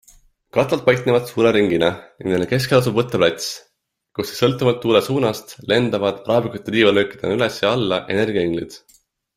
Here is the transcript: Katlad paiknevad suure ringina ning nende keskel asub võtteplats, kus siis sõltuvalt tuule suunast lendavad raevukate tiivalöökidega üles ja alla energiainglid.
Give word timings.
Katlad 0.57 0.79
paiknevad 0.85 1.27
suure 1.31 1.51
ringina 1.57 1.89
ning 1.97 2.31
nende 2.31 2.47
keskel 2.53 2.79
asub 2.79 2.97
võtteplats, 3.01 3.51
kus 4.19 4.31
siis 4.31 4.41
sõltuvalt 4.45 4.81
tuule 4.87 5.03
suunast 5.11 5.55
lendavad 5.75 6.25
raevukate 6.33 6.67
tiivalöökidega 6.79 7.37
üles 7.39 7.61
ja 7.67 7.77
alla 7.79 8.03
energiainglid. 8.17 8.81